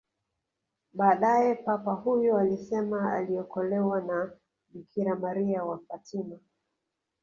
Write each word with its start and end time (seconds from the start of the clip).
Baadae 0.93 1.55
Papa 1.55 1.91
huyo 1.93 2.37
alisema 2.37 3.13
aliokolewa 3.13 4.01
na 4.01 4.31
Bikira 4.69 5.15
Maria 5.15 5.63
wa 5.63 5.79
Fatima 5.79 6.39